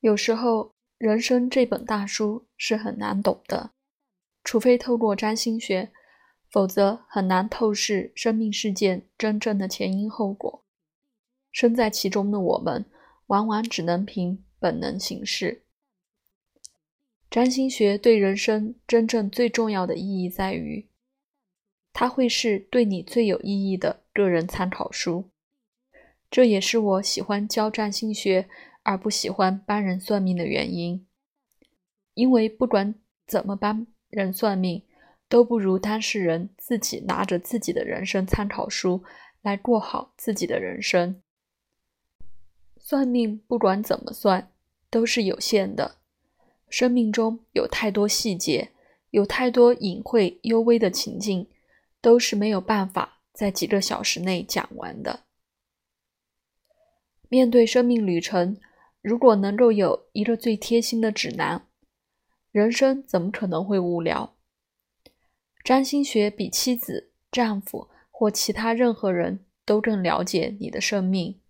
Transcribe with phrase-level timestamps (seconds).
[0.00, 3.72] 有时候，人生这本大书是很难懂的，
[4.42, 5.92] 除非透过占星学，
[6.50, 10.64] 否则很难透视生命事件真正的前因后果。
[11.52, 12.86] 身在其中的我们，
[13.26, 15.64] 往往只能凭本能行事。
[17.30, 20.88] 占星学对人生真正最重要的意义在于，
[21.92, 25.28] 它会是对你最有意义的个人参考书。
[26.30, 28.48] 这也是我喜欢教占星学。
[28.82, 31.06] 而不喜欢帮人算命的原因，
[32.14, 32.94] 因为不管
[33.26, 34.82] 怎么帮人算命，
[35.28, 39.04] 都不如当事人自己拿着自己的人生参考书
[39.42, 41.22] 来过好自己的人生。
[42.78, 44.50] 算命不管怎么算
[44.88, 45.96] 都是有限的，
[46.68, 48.70] 生命中有太多细节，
[49.10, 51.46] 有太多隐晦幽微的情境，
[52.00, 55.24] 都是没有办法在几个小时内讲完的。
[57.28, 58.58] 面对生命旅程。
[59.02, 61.66] 如果能够有一个最贴心的指南，
[62.50, 64.36] 人生怎么可能会无聊？
[65.64, 71.40] 占星学比妻子、丈夫或其他任何人都更了解你的生命。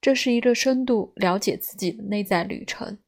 [0.00, 2.98] 这是一个深度了解自己的内在旅程。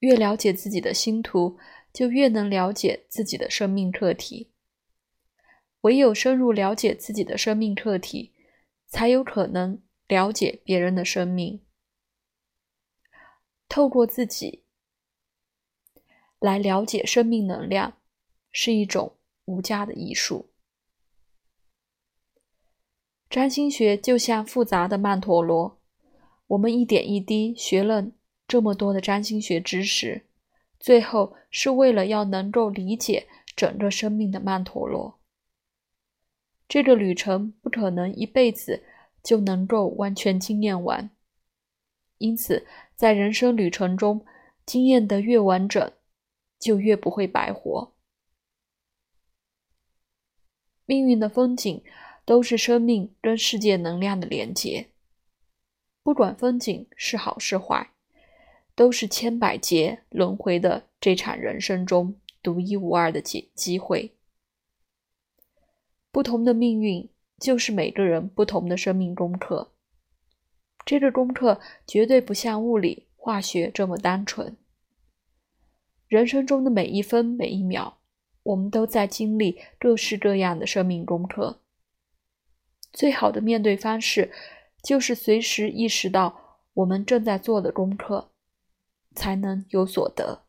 [0.00, 1.58] 越了解自己的星图，
[1.92, 4.50] 就越能了解自己的生命课题。
[5.82, 8.32] 唯有深入了解自己的生命课题，
[8.86, 11.62] 才有可能了解别人的生命。
[13.70, 14.64] 透过自己
[16.40, 17.96] 来了解生命能量，
[18.50, 20.50] 是一种无价的艺术。
[23.30, 25.78] 占星学就像复杂的曼陀罗，
[26.48, 28.10] 我们一点一滴学了
[28.48, 30.26] 这么多的占星学知识，
[30.80, 35.20] 最后是为了要能够理解整个生命的曼陀罗。
[36.66, 38.82] 这个旅程不可能一辈子
[39.22, 41.10] 就能够完全经验完，
[42.18, 42.66] 因此。
[43.00, 44.26] 在人生旅程中，
[44.66, 45.90] 经验的越完整，
[46.58, 47.94] 就越不会白活。
[50.84, 51.82] 命运的风景
[52.26, 54.88] 都是生命跟世界能量的连结，
[56.02, 57.90] 不管风景是好是坏，
[58.74, 64.12] 都是千百劫轮回的这场人生中独一无二的机机会。
[66.10, 67.08] 不同的命运，
[67.38, 69.72] 就是每个人不同的生命功课。
[70.90, 74.56] 这个功课绝对不像物理、化学这么单纯。
[76.08, 77.98] 人生中的每一分每一秒，
[78.42, 81.60] 我们都在经历各式各样的生命功课。
[82.92, 84.32] 最好的面对方式，
[84.82, 88.32] 就是随时意识到我们正在做的功课，
[89.14, 90.42] 才能有所得。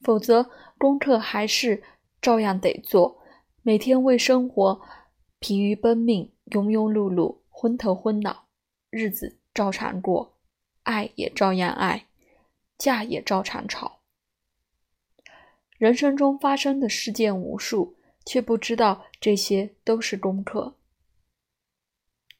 [0.00, 1.82] 否则，功课还是
[2.22, 3.18] 照样得做，
[3.62, 4.80] 每天为生活
[5.40, 7.38] 疲于奔命，庸庸碌碌。
[7.60, 8.46] 昏头昏脑，
[8.88, 10.38] 日子照常过，
[10.84, 12.06] 爱也照样爱，
[12.78, 13.98] 架也照常吵。
[15.76, 20.76] 人生中发生的事件无数，却不知道这些都是功课。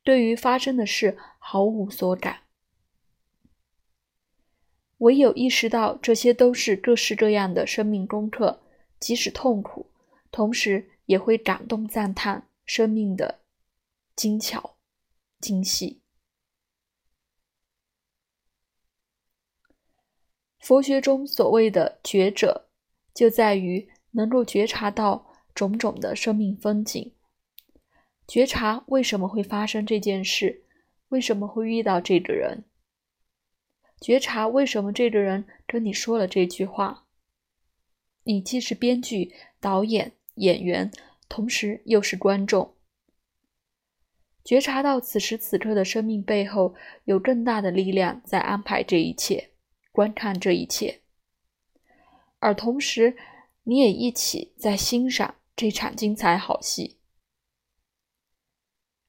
[0.05, 2.43] 对于发生的事毫无所感，
[4.99, 8.63] 唯有意识到这些都是各式各样的生命功课，
[9.01, 9.91] 即使痛苦，
[10.31, 13.41] 同时也会感动赞叹生命的
[14.15, 14.78] 精巧。
[15.41, 16.03] 精细。
[20.59, 22.69] 佛学中所谓的觉者，
[23.15, 27.15] 就在于能够觉察到种种的生命风景，
[28.27, 30.65] 觉察为什么会发生这件事，
[31.09, 32.65] 为什么会遇到这个人，
[34.01, 37.07] 觉察为什么这个人跟你说了这句话。
[38.25, 40.91] 你既是编剧、导演、演员，
[41.31, 42.75] 同时又是观众。
[44.49, 49.51] 觉察到此时此刻的生命背后有更大的力量在安排这一切，
[49.93, 51.03] 观看这一切，
[52.39, 53.15] 而同时
[53.65, 56.97] 你也一起在欣赏这场精彩好戏。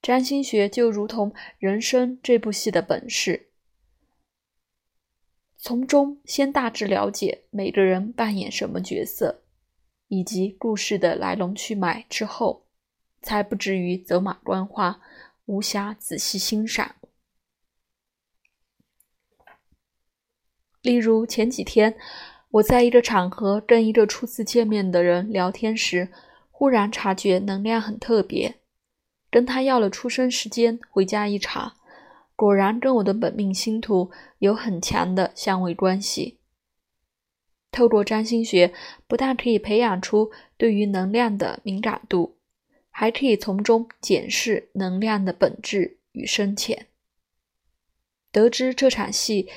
[0.01, 3.47] 占星学就如同人生这部戏的本事，
[5.55, 9.43] 从中先大致了解每个人扮演什么角色，
[10.09, 12.65] 以及故事的来龙去脉之后，
[13.21, 14.99] 才不至于走马观花。
[15.49, 16.93] 无暇仔细欣赏。
[20.83, 21.97] 例如前几天，
[22.51, 26.09] 我在一个场合跟一个初次见面的人聊天时，
[26.51, 28.59] 忽然察觉能量很特别，
[29.31, 31.77] 跟他要了出生时间，回家一查，
[32.35, 36.37] 果然跟我的本命星图有很强的相位关系。
[37.71, 38.71] 透过占星学，
[39.07, 42.38] 不但可以培养出对于能量的敏感度。
[42.99, 46.87] 还可以从中检视能量的本质与深浅。
[48.29, 49.47] 得知这场戏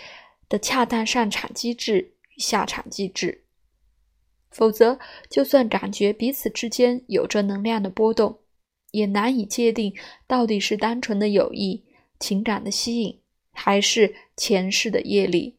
[0.49, 3.43] 的恰当上场机制与下场机制。
[4.53, 8.39] 否则，就算感觉彼此之间有着能量的波动，
[8.93, 9.93] 也难以界定
[10.29, 11.85] 到底是单纯的友谊、
[12.21, 15.59] 情感的吸引，还是前世的业力。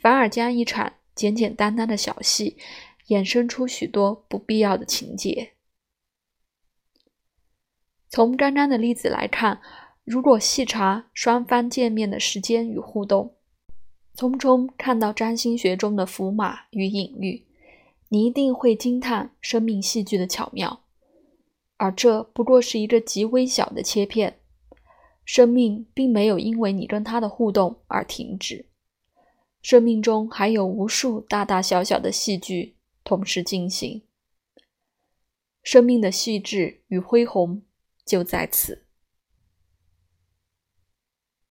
[0.00, 2.56] 反而将一场简简单单的小戏
[3.08, 5.54] 衍生出许多不必要的情节。
[8.12, 9.62] 从刚刚的例子来看，
[10.04, 13.36] 如果细查双方见面的时间与互动，
[14.12, 17.46] 从中看到占星学中的符码与隐喻，
[18.10, 20.84] 你一定会惊叹生命戏剧的巧妙。
[21.78, 24.40] 而这不过是一个极微小的切片，
[25.24, 28.66] 生命并没有因为你跟他的互动而停止，
[29.62, 34.02] 生命中还有无数大大小小的戏剧同时进行。
[35.62, 37.62] 生命的细致与恢宏
[38.12, 38.81] 就在此。